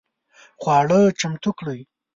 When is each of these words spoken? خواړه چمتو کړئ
خواړه 0.61 0.99
چمتو 1.19 1.49
کړئ 1.59 1.79